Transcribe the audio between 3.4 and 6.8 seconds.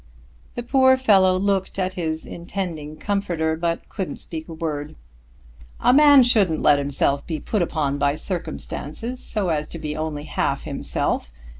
but couldn't speak a word. "A man shouldn't let